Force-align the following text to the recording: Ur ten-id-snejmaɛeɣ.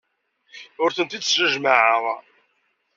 Ur 0.81 0.89
ten-id-snejmaɛeɣ. 0.95 2.03